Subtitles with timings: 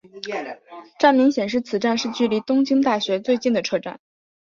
[0.97, 3.99] 站名显示此站是距离东京大学最近的车站。